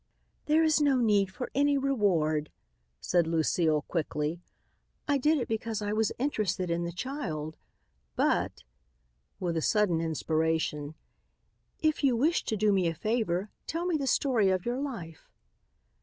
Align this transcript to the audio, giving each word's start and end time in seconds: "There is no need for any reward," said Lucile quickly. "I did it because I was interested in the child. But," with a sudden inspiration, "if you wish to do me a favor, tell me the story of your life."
"There 0.47 0.63
is 0.63 0.81
no 0.81 0.97
need 0.97 1.31
for 1.31 1.51
any 1.53 1.77
reward," 1.77 2.49
said 2.99 3.27
Lucile 3.27 3.83
quickly. 3.83 4.41
"I 5.07 5.19
did 5.19 5.37
it 5.37 5.47
because 5.47 5.79
I 5.79 5.93
was 5.93 6.11
interested 6.17 6.71
in 6.71 6.85
the 6.85 6.91
child. 6.91 7.55
But," 8.15 8.63
with 9.39 9.55
a 9.57 9.61
sudden 9.61 10.01
inspiration, 10.01 10.95
"if 11.81 12.03
you 12.03 12.17
wish 12.17 12.43
to 12.45 12.57
do 12.57 12.73
me 12.73 12.87
a 12.87 12.95
favor, 12.95 13.51
tell 13.67 13.85
me 13.85 13.95
the 13.95 14.07
story 14.07 14.49
of 14.49 14.65
your 14.65 14.79
life." 14.79 15.29